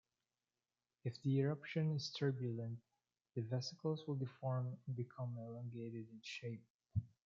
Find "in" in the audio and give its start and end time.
6.11-6.19